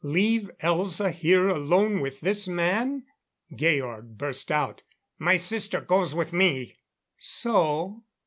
[0.03, 3.03] Leave Elza here alone with this man?
[3.55, 4.81] Georg burst out:
[5.19, 6.75] "My sister goes with me!"
[7.19, 8.03] "So?"